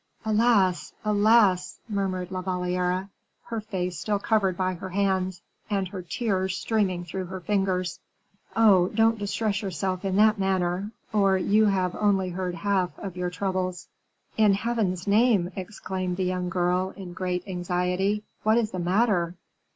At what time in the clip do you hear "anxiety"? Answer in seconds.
17.47-18.23